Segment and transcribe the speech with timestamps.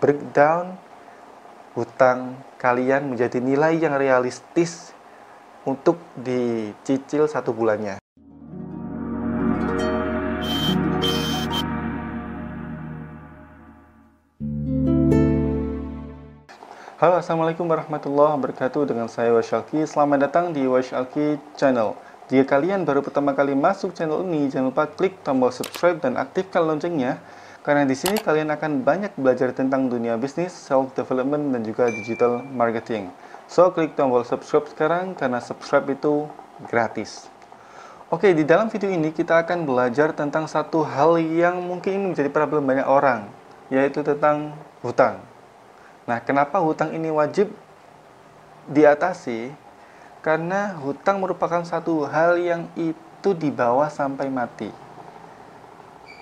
[0.00, 0.80] breakdown
[1.76, 4.96] hutang kalian menjadi nilai yang realistis
[5.68, 8.00] untuk dicicil satu bulannya.
[17.00, 21.96] Halo Assalamualaikum warahmatullahi wabarakatuh Dengan saya Washalki Selamat datang di Washalki Channel
[22.28, 26.60] Jika kalian baru pertama kali masuk channel ini Jangan lupa klik tombol subscribe dan aktifkan
[26.60, 27.16] loncengnya
[27.60, 33.12] Karena di sini kalian akan banyak belajar tentang dunia bisnis, self-development, dan juga digital marketing
[33.44, 36.24] So klik tombol subscribe sekarang Karena subscribe itu
[36.72, 37.28] gratis
[38.08, 42.64] Oke, di dalam video ini kita akan belajar tentang satu hal yang mungkin menjadi problem
[42.64, 43.28] banyak orang
[43.68, 45.20] Yaitu tentang hutang
[46.10, 47.54] Nah, kenapa hutang ini wajib
[48.66, 49.54] diatasi?
[50.26, 54.89] Karena hutang merupakan satu hal yang itu dibawa sampai mati.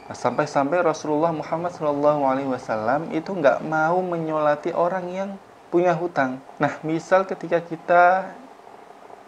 [0.08, 5.30] Nah, sampai-sampai Rasulullah Muhammad SAW itu nggak mau menyolati orang yang
[5.68, 6.40] punya hutang.
[6.56, 8.32] Nah, misal ketika kita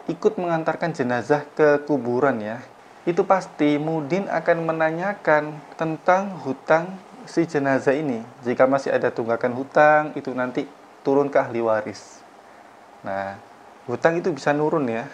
[0.09, 2.64] ikut mengantarkan jenazah ke kuburan ya,
[3.05, 6.97] itu pasti Mudin akan menanyakan tentang hutang
[7.28, 10.65] si jenazah ini jika masih ada tunggakan hutang itu nanti
[11.05, 12.25] turun ke ahli waris.
[13.05, 13.37] Nah,
[13.84, 15.05] hutang itu bisa nurun ya.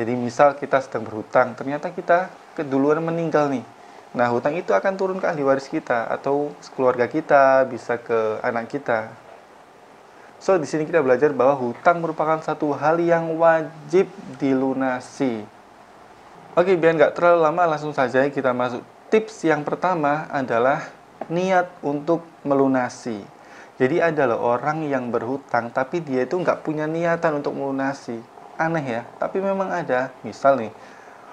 [0.00, 3.66] Jadi misal kita sedang berhutang, ternyata kita keduluan meninggal nih.
[4.16, 8.72] Nah, hutang itu akan turun ke ahli waris kita atau keluarga kita, bisa ke anak
[8.72, 9.12] kita.
[10.38, 15.44] So, di sini kita belajar bahwa hutang merupakan satu hal yang wajib dilunasi.
[16.56, 18.80] Oke, biar nggak terlalu lama, langsung saja kita masuk.
[19.12, 20.88] Tips yang pertama adalah
[21.28, 23.20] niat untuk melunasi.
[23.78, 28.18] Jadi ada loh orang yang berhutang tapi dia itu nggak punya niatan untuk melunasi.
[28.58, 30.10] Aneh ya, tapi memang ada.
[30.26, 30.72] Misal nih,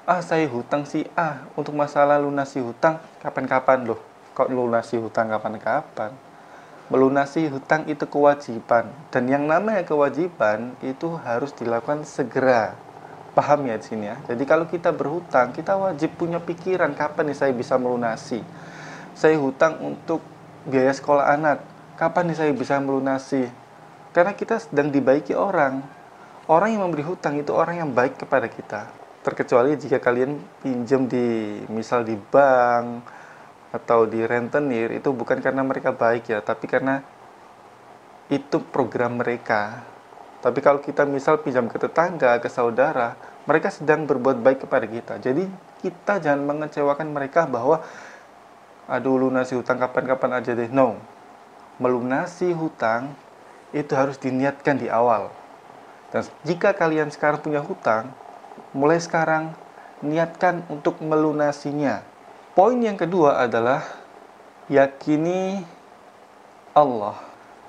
[0.06, 4.00] ah saya hutang si A untuk masalah lunasi hutang kapan-kapan loh.
[4.38, 6.14] Kok lunasi hutang kapan-kapan?
[6.86, 12.78] Melunasi hutang itu kewajiban dan yang namanya kewajiban itu harus dilakukan segera.
[13.34, 14.16] Paham ya di sini ya.
[14.30, 18.40] Jadi kalau kita berhutang, kita wajib punya pikiran kapan nih saya bisa melunasi
[19.16, 20.20] saya hutang untuk
[20.68, 21.64] biaya sekolah anak.
[21.96, 23.48] Kapan nih saya bisa melunasi?
[24.12, 25.80] Karena kita sedang dibaiki orang.
[26.52, 29.05] Orang yang memberi hutang itu orang yang baik kepada kita.
[29.26, 33.02] Terkecuali jika kalian pinjam di misal di bank
[33.74, 37.02] atau di rentenir itu bukan karena mereka baik ya, tapi karena
[38.30, 39.82] itu program mereka.
[40.46, 43.18] Tapi kalau kita misal pinjam ke tetangga, ke saudara,
[43.50, 45.14] mereka sedang berbuat baik kepada kita.
[45.18, 45.50] Jadi
[45.82, 47.82] kita jangan mengecewakan mereka bahwa
[48.86, 50.70] aduh lunasi hutang kapan-kapan aja deh.
[50.70, 51.02] No.
[51.82, 53.18] Melunasi hutang
[53.74, 55.34] itu harus diniatkan di awal.
[56.14, 58.14] Dan jika kalian sekarang punya hutang,
[58.76, 59.56] mulai sekarang
[60.04, 62.04] niatkan untuk melunasinya.
[62.52, 63.88] Poin yang kedua adalah
[64.68, 65.64] yakini
[66.76, 67.16] Allah.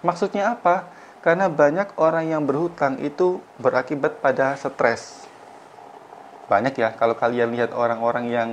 [0.03, 0.91] Maksudnya apa?
[1.23, 5.27] Karena banyak orang yang berhutang itu berakibat pada stres.
[6.51, 8.51] Banyak ya, kalau kalian lihat orang-orang yang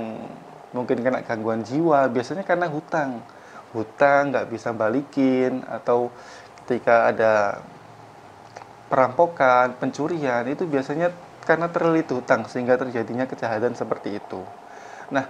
[0.74, 3.22] mungkin kena gangguan jiwa biasanya karena hutang
[3.70, 6.10] hutang nggak bisa balikin atau
[6.62, 7.62] ketika ada
[8.90, 14.40] perampokan pencurian itu biasanya karena terlilit hutang sehingga terjadinya kejahatan seperti itu.
[15.12, 15.28] Nah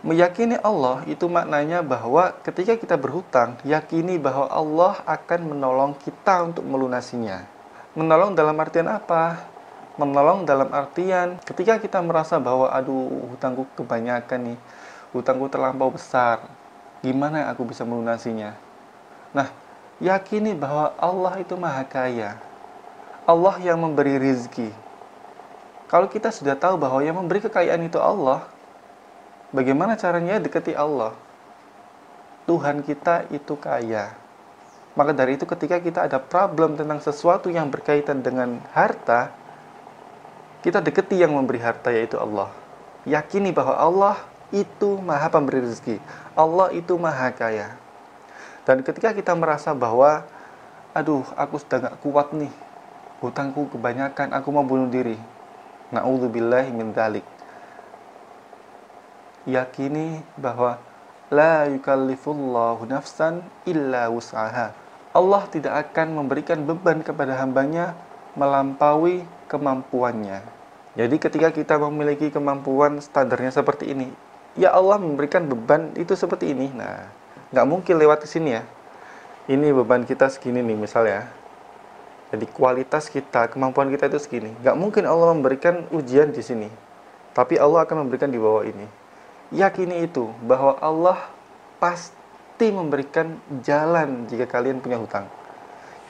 [0.00, 6.64] meyakini Allah itu maknanya bahwa ketika kita berhutang yakini bahwa Allah akan menolong kita untuk
[6.64, 7.44] melunasinya.
[7.96, 9.40] Menolong dalam artian apa?
[9.96, 14.58] Menolong dalam artian ketika kita merasa bahwa aduh hutangku kebanyakan nih
[15.12, 16.44] hutangku terlampau besar
[17.00, 18.56] gimana aku bisa melunasinya?
[19.36, 19.48] Nah
[20.00, 22.40] yakini bahwa Allah itu maha kaya.
[23.26, 24.85] Allah yang memberi rizki
[25.86, 28.46] kalau kita sudah tahu bahwa yang memberi kekayaan itu Allah
[29.50, 31.14] bagaimana caranya dekati Allah
[32.46, 34.14] Tuhan kita itu kaya
[34.96, 39.34] maka dari itu ketika kita ada problem tentang sesuatu yang berkaitan dengan harta
[40.66, 42.50] kita deketi yang memberi harta yaitu Allah.
[43.06, 44.18] Yakini bahwa Allah
[44.50, 46.02] itu maha pemberi rezeki.
[46.34, 47.78] Allah itu maha kaya.
[48.66, 50.26] Dan ketika kita merasa bahwa,
[50.90, 52.50] aduh aku sudah gak kuat nih,
[53.22, 55.14] hutangku kebanyakan, aku mau bunuh diri.
[55.94, 57.22] Na'udzubillahi min dalik.
[59.46, 60.82] Yakini bahwa
[61.30, 64.74] la yukallifullahu nafsan illa wus'aha.
[65.14, 67.94] Allah tidak akan memberikan beban kepada hambanya
[68.34, 70.42] melampaui kemampuannya.
[70.96, 74.08] Jadi ketika kita memiliki kemampuan standarnya seperti ini,
[74.56, 76.72] ya Allah memberikan beban itu seperti ini.
[76.72, 77.06] Nah,
[77.52, 78.62] nggak mungkin lewat ke sini ya.
[79.46, 81.28] Ini beban kita segini nih misalnya.
[82.34, 84.50] Jadi kualitas kita, kemampuan kita itu segini.
[84.62, 86.68] Nggak mungkin Allah memberikan ujian di sini.
[87.36, 88.86] Tapi Allah akan memberikan di bawah ini.
[89.54, 91.30] Yakini itu bahwa Allah
[91.78, 95.30] pasti memberikan jalan jika kalian punya hutang.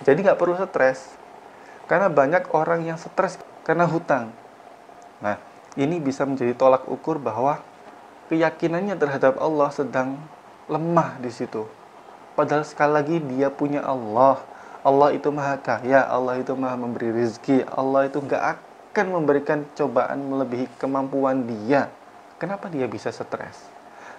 [0.06, 1.16] Jadi nggak perlu stres,
[1.84, 3.36] karena banyak orang yang stres
[3.66, 4.32] karena hutang.
[5.20, 5.36] Nah,
[5.76, 7.60] ini bisa menjadi tolak ukur bahwa
[8.32, 10.16] keyakinannya terhadap Allah sedang
[10.66, 11.68] lemah di situ.
[12.36, 14.40] Padahal sekali lagi dia punya Allah.
[14.86, 20.30] Allah itu maha kaya, Allah itu maha memberi rezeki, Allah itu nggak akan memberikan cobaan
[20.30, 21.90] melebihi kemampuan dia.
[22.38, 23.66] Kenapa dia bisa stres?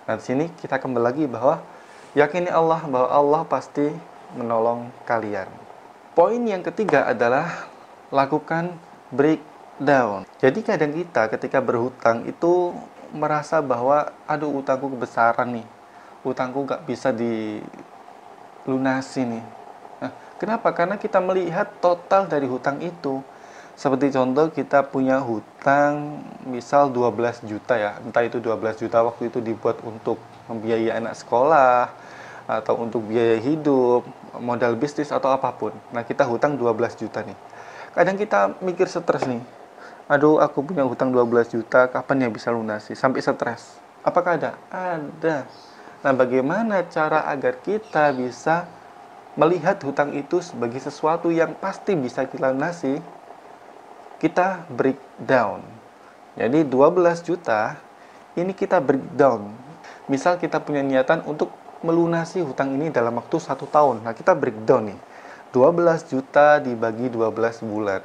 [0.03, 1.63] Nah, di sini kita kembali lagi bahwa
[2.19, 3.95] yakini Allah bahwa Allah pasti
[4.35, 5.47] menolong kalian.
[6.11, 7.71] Poin yang ketiga adalah
[8.11, 8.75] lakukan
[9.07, 10.27] breakdown.
[10.35, 12.75] Jadi kadang kita ketika berhutang itu
[13.15, 15.67] merasa bahwa aduh utangku kebesaran nih.
[16.27, 19.66] Utangku nggak bisa dilunasi nih.
[20.37, 20.69] Kenapa?
[20.73, 23.25] Karena kita melihat total dari hutang itu.
[23.77, 27.97] Seperti contoh kita punya hutang misal 12 juta ya.
[28.01, 30.17] Entah itu 12 juta waktu itu dibuat untuk
[30.49, 31.93] membiayai anak sekolah
[32.47, 34.07] atau untuk biaya hidup,
[34.41, 35.75] modal bisnis atau apa pun.
[35.93, 37.37] Nah, kita hutang 12 juta nih.
[37.93, 39.41] Kadang kita mikir stres nih.
[40.07, 42.95] Aduh, aku punya hutang 12 juta, kapan ya bisa lunasi?
[42.95, 43.77] Sampai stres.
[44.01, 44.51] Apakah ada?
[44.71, 45.43] Ada.
[46.01, 48.69] Nah, bagaimana cara agar kita bisa
[49.37, 52.99] melihat hutang itu sebagai sesuatu yang pasti bisa kita lunasi?
[54.17, 55.61] Kita breakdown.
[56.33, 57.77] Jadi 12 juta
[58.33, 59.53] ini kita breakdown.
[60.09, 61.53] Misal kita punya niatan untuk
[61.85, 64.01] melunasi hutang ini dalam waktu satu tahun.
[64.01, 64.99] Nah, kita breakdown nih.
[65.53, 68.01] 12 juta dibagi 12 bulan.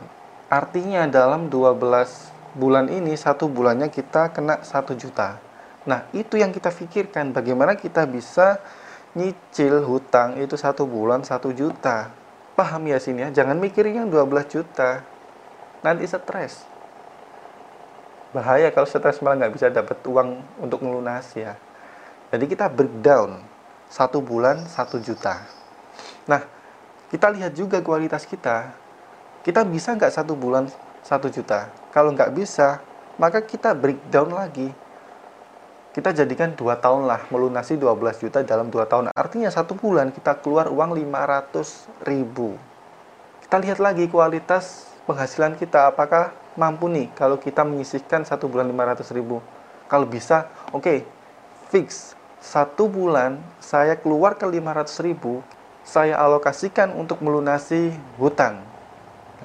[0.52, 5.40] Artinya dalam 12 bulan ini, satu bulannya kita kena satu juta.
[5.88, 7.32] Nah, itu yang kita pikirkan.
[7.32, 8.61] Bagaimana kita bisa
[9.12, 12.09] nyicil hutang itu satu bulan satu juta.
[12.53, 13.43] Paham ya sini ya?
[13.43, 15.05] Jangan mikirin yang 12 juta.
[15.85, 16.64] Nanti stres.
[18.32, 21.55] Bahaya kalau stres malah nggak bisa dapat uang untuk melunasi ya.
[22.32, 23.44] Jadi kita breakdown
[23.93, 25.44] satu bulan satu juta.
[26.25, 26.41] Nah,
[27.12, 28.73] kita lihat juga kualitas kita.
[29.44, 30.64] Kita bisa nggak satu bulan
[31.05, 31.69] satu juta?
[31.93, 32.81] Kalau nggak bisa,
[33.20, 34.73] maka kita breakdown lagi.
[35.93, 39.12] Kita jadikan dua tahun lah melunasi 12 juta dalam dua tahun.
[39.12, 42.56] Artinya satu bulan kita keluar uang 500 ribu.
[43.44, 45.93] Kita lihat lagi kualitas penghasilan kita.
[45.93, 49.44] Apakah mampu nih kalau kita menyisihkan satu bulan 500 ribu?
[49.85, 50.99] Kalau bisa, oke, okay,
[51.69, 55.45] fix satu bulan saya keluar ke 500 ribu,
[55.85, 58.65] saya alokasikan untuk melunasi hutang.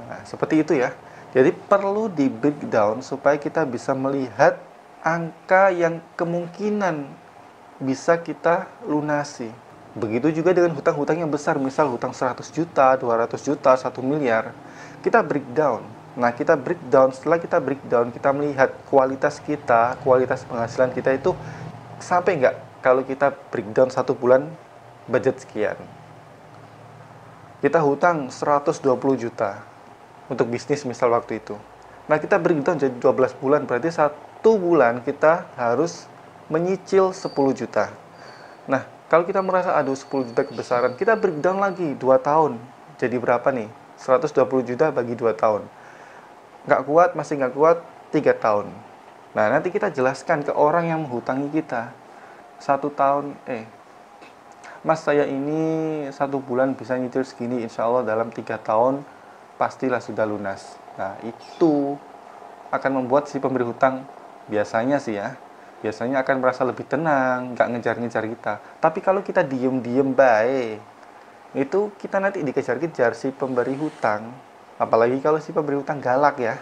[0.07, 0.95] Nah, seperti itu ya.
[1.35, 4.57] Jadi perlu di breakdown supaya kita bisa melihat
[5.07, 7.07] angka yang kemungkinan
[7.79, 9.47] bisa kita lunasi.
[9.95, 14.51] Begitu juga dengan hutang-hutang yang besar, misal hutang 100 juta, 200 juta, 1 miliar.
[14.99, 15.87] Kita breakdown.
[16.19, 21.31] Nah, kita breakdown, setelah kita breakdown, kita melihat kualitas kita, kualitas penghasilan kita itu
[22.03, 24.45] sampai nggak kalau kita breakdown satu bulan
[25.07, 25.77] budget sekian.
[27.63, 28.83] Kita hutang 120
[29.17, 29.65] juta
[30.29, 31.57] untuk bisnis misal waktu itu.
[32.07, 33.67] Nah kita breakdown jadi 12 bulan.
[33.67, 36.07] Berarti satu bulan kita harus
[36.47, 37.91] menyicil 10 juta.
[38.71, 42.55] Nah kalau kita merasa aduh 10 juta kebesaran kita breakdown lagi 2 tahun.
[42.95, 43.67] Jadi berapa nih?
[43.99, 45.67] 120 juta bagi 2 tahun.
[46.63, 47.77] Nggak kuat masih nggak kuat
[48.15, 48.71] 3 tahun.
[49.35, 51.91] Nah nanti kita jelaskan ke orang yang menghutangi kita.
[52.57, 53.67] Satu tahun eh
[54.87, 59.03] mas saya ini satu bulan bisa nyicil segini insya Allah dalam tiga tahun
[59.59, 61.95] pastilah sudah lunas nah itu
[62.73, 64.03] akan membuat si pemberi hutang
[64.49, 65.37] biasanya sih ya
[65.81, 68.53] biasanya akan merasa lebih tenang nggak ngejar-ngejar kita.
[68.81, 70.81] Tapi kalau kita diem-diem baik
[71.55, 74.33] itu kita nanti dikejar-kejar si pemberi hutang.
[74.77, 76.57] Apalagi kalau si pemberi hutang galak ya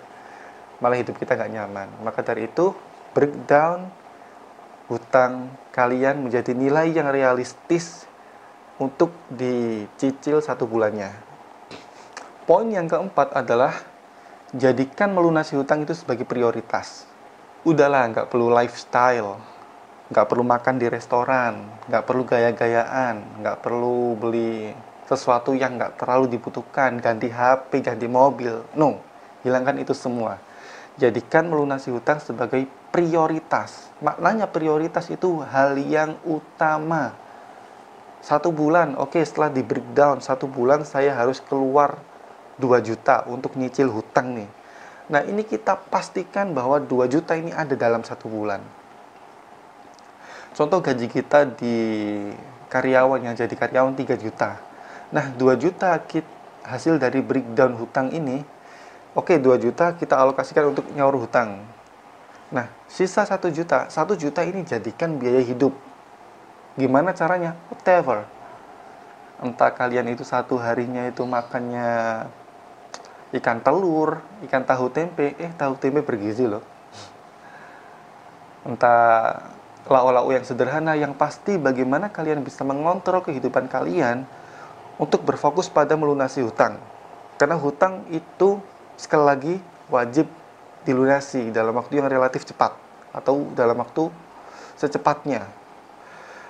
[0.84, 1.88] malah hidup kita nggak nyaman.
[2.04, 2.76] Maka dari itu
[3.16, 3.88] breakdown
[4.92, 8.06] hutang kalian menjadi nilai yang realistis
[8.76, 11.10] untuk dicicil satu bulannya.
[12.46, 13.74] Poin yang keempat adalah
[14.54, 17.10] jadikan melunasi hutang itu sebagai prioritas.
[17.66, 19.42] Udahlah, nggak perlu lifestyle,
[20.14, 24.70] nggak perlu makan di restoran, nggak perlu gaya-gayaan, nggak perlu beli
[25.10, 28.62] sesuatu yang nggak terlalu dibutuhkan, ganti HP, ganti mobil.
[28.78, 29.02] No,
[29.42, 30.38] hilangkan itu semua.
[31.02, 33.90] Jadikan melunasi hutang sebagai prioritas.
[34.00, 37.18] Maknanya prioritas itu hal yang utama.
[38.22, 42.02] Satu bulan, oke okay, setelah di breakdown, satu bulan saya harus keluar
[42.62, 44.50] 2 juta untuk nyicil hutang nih.
[45.12, 48.64] Nah ini kita pastikan bahwa 2 juta ini ada dalam satu bulan.
[50.56, 51.76] Contoh gaji kita di
[52.72, 54.58] karyawan yang jadi karyawan 3 juta.
[55.12, 56.00] Nah 2 juta
[56.66, 58.42] hasil dari breakdown hutang ini,
[59.14, 61.76] oke okay, 2 juta kita alokasikan untuk nyaur hutang
[62.54, 65.74] Nah, sisa satu juta, satu juta ini jadikan biaya hidup.
[66.78, 67.58] Gimana caranya?
[67.74, 68.30] Whatever.
[69.42, 72.24] Entah kalian itu satu harinya itu makannya
[73.36, 76.64] ikan telur, ikan tahu tempe, eh tahu tempe bergizi loh.
[78.66, 79.44] Entah
[79.86, 84.26] lauk-lauk yang sederhana yang pasti bagaimana kalian bisa mengontrol kehidupan kalian
[84.98, 86.80] untuk berfokus pada melunasi hutang.
[87.36, 88.58] Karena hutang itu
[88.96, 89.56] sekali lagi
[89.92, 90.26] wajib
[90.88, 92.74] dilunasi dalam waktu yang relatif cepat
[93.12, 94.10] atau dalam waktu
[94.80, 95.46] secepatnya.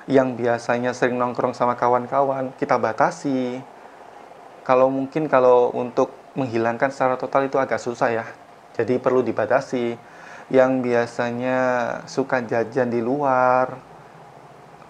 [0.06, 3.60] Yang biasanya sering nongkrong sama kawan-kawan, kita batasi.
[4.62, 8.26] Kalau mungkin kalau untuk menghilangkan secara total itu agak susah ya.
[8.76, 9.98] Jadi perlu dibatasi.
[10.46, 11.60] Yang biasanya
[12.06, 13.74] suka jajan di luar,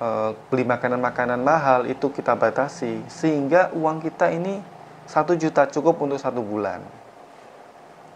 [0.03, 4.59] eh, beli makanan-makanan mahal itu kita batasi sehingga uang kita ini
[5.07, 6.83] satu juta cukup untuk satu bulan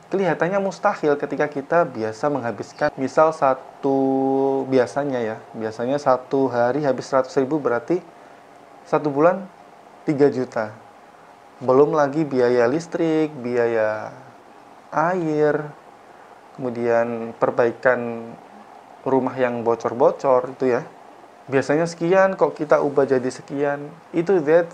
[0.10, 3.98] kelihatannya mustahil ketika kita biasa menghabiskan misal satu
[4.66, 8.02] biasanya ya biasanya satu hari habis 100 ribu berarti
[8.90, 9.46] satu bulan
[10.10, 10.74] 3 juta
[11.60, 14.16] belum lagi biaya listrik biaya
[14.96, 15.68] air
[16.56, 18.32] kemudian perbaikan
[19.08, 20.84] rumah yang bocor-bocor itu ya.
[21.50, 23.90] Biasanya sekian kok kita ubah jadi sekian?
[24.14, 24.70] Itu that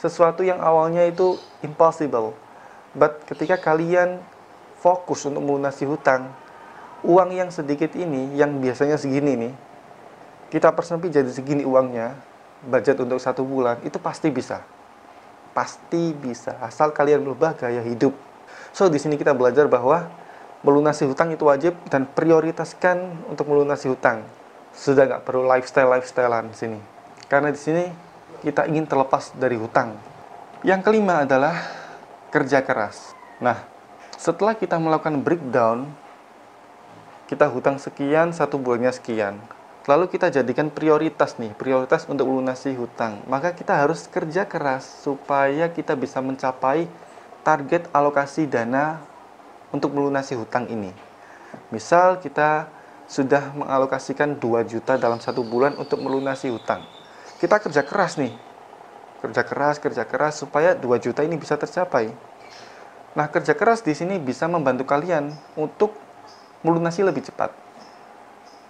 [0.00, 2.32] sesuatu yang awalnya itu impossible.
[2.94, 4.22] But ketika kalian
[4.78, 6.30] fokus untuk melunasi hutang,
[7.04, 9.54] uang yang sedikit ini, yang biasanya segini nih,
[10.48, 12.16] kita persempit jadi segini uangnya,
[12.64, 14.62] budget untuk satu bulan, itu pasti bisa.
[15.54, 18.12] Pasti bisa, asal kalian berubah gaya hidup.
[18.74, 20.10] So, di sini kita belajar bahwa
[20.66, 24.26] melunasi hutang itu wajib dan prioritaskan untuk melunasi hutang.
[24.74, 26.78] Sudah nggak perlu lifestyle-lifestylean di sini.
[27.30, 27.86] Karena di sini
[28.42, 29.94] kita ingin terlepas dari hutang.
[30.66, 31.54] Yang kelima adalah
[32.34, 33.14] kerja keras.
[33.38, 33.62] Nah,
[34.18, 35.86] setelah kita melakukan breakdown,
[37.30, 39.38] kita hutang sekian, satu bulannya sekian.
[39.84, 43.20] Lalu kita jadikan prioritas nih, prioritas untuk melunasi hutang.
[43.28, 46.88] Maka kita harus kerja keras supaya kita bisa mencapai
[47.44, 48.96] target alokasi dana
[49.68, 50.88] untuk melunasi hutang ini.
[51.68, 52.64] Misal kita
[53.04, 56.80] sudah mengalokasikan 2 juta dalam satu bulan untuk melunasi hutang.
[57.36, 58.32] Kita kerja keras nih.
[59.20, 62.08] Kerja keras, kerja keras supaya 2 juta ini bisa tercapai.
[63.12, 65.28] Nah, kerja keras di sini bisa membantu kalian
[65.60, 65.92] untuk
[66.64, 67.52] melunasi lebih cepat.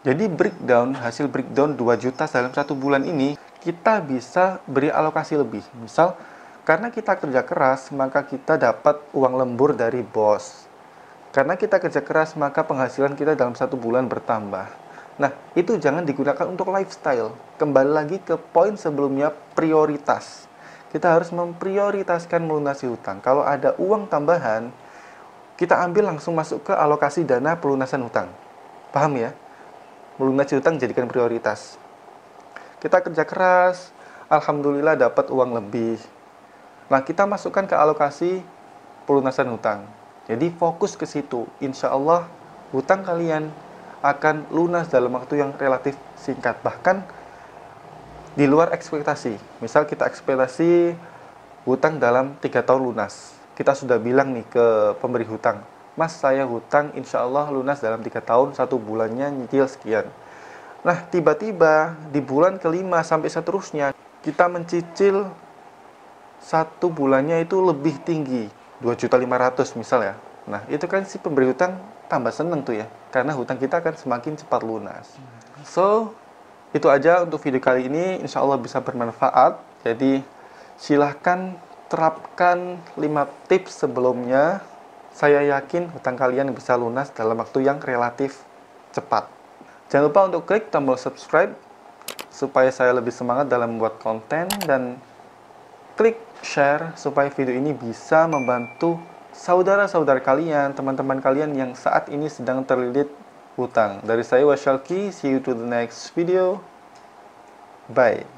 [0.04, 5.64] Jadi breakdown, hasil breakdown 2 juta dalam satu bulan ini, kita bisa beri alokasi lebih.
[5.80, 6.12] Misal,
[6.68, 10.68] karena kita kerja keras, maka kita dapat uang lembur dari bos.
[11.32, 14.68] Karena kita kerja keras, maka penghasilan kita dalam satu bulan bertambah.
[15.16, 17.32] Nah, itu jangan digunakan untuk lifestyle.
[17.56, 20.52] Kembali lagi ke poin sebelumnya, prioritas
[20.94, 23.18] kita harus memprioritaskan melunasi hutang.
[23.18, 24.70] Kalau ada uang tambahan,
[25.58, 28.30] kita ambil langsung masuk ke alokasi dana pelunasan hutang.
[28.94, 29.34] Paham ya?
[30.14, 31.74] Melunasi hutang jadikan prioritas.
[32.78, 33.90] Kita kerja keras,
[34.30, 35.98] alhamdulillah dapat uang lebih.
[36.86, 38.44] Nah, kita masukkan ke alokasi
[39.08, 39.88] pelunasan hutang.
[40.30, 41.48] Jadi fokus ke situ.
[41.58, 42.28] Insya Allah
[42.70, 43.50] hutang kalian
[44.04, 46.60] akan lunas dalam waktu yang relatif singkat.
[46.60, 47.04] Bahkan
[48.34, 49.38] di luar ekspektasi.
[49.64, 50.94] Misal kita ekspektasi
[51.64, 53.32] hutang dalam tiga tahun lunas.
[53.54, 54.66] Kita sudah bilang nih ke
[54.98, 55.62] pemberi hutang,
[55.94, 60.10] Mas saya hutang insya Allah lunas dalam tiga tahun, satu bulannya nyicil sekian.
[60.82, 65.30] Nah tiba-tiba di bulan kelima sampai seterusnya kita mencicil
[66.42, 68.50] satu bulannya itu lebih tinggi,
[68.82, 70.14] 2.500 misal ya.
[70.44, 71.78] Nah itu kan si pemberi hutang
[72.10, 75.08] tambah seneng tuh ya, karena hutang kita akan semakin cepat lunas.
[75.64, 76.12] So
[76.74, 79.56] itu aja untuk video kali ini, insya Allah bisa bermanfaat.
[79.86, 80.20] Jadi
[80.74, 81.54] silahkan
[81.86, 84.58] terapkan 5 tips sebelumnya.
[85.14, 88.42] Saya yakin hutang kalian bisa lunas dalam waktu yang relatif
[88.90, 89.30] cepat.
[89.86, 91.54] Jangan lupa untuk klik tombol subscribe
[92.34, 94.98] supaya saya lebih semangat dalam membuat konten dan
[95.94, 98.98] klik share supaya video ini bisa membantu
[99.30, 103.10] saudara-saudara kalian, teman-teman kalian yang saat ini sedang terlilit
[103.54, 104.02] hutang.
[104.02, 106.58] Dari saya Wasyalki, see you to the next video.
[107.86, 108.33] Bye.